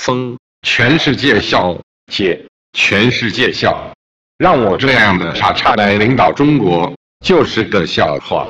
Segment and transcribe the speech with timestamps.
[0.00, 1.76] 风，全世界笑，
[2.10, 3.92] 姐，全世界笑，
[4.38, 6.90] 让我这样的傻叉来领导中国，
[7.22, 8.48] 就是个笑话。